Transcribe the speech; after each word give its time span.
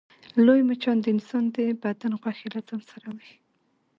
لوی 0.45 0.61
مچان 0.69 0.97
د 1.01 1.05
انسان 1.15 1.43
د 1.55 1.57
بدن 1.83 2.11
غوښې 2.21 2.47
له 2.53 2.59
ځان 2.67 2.81
سره 2.91 3.07
وړي 3.15 3.35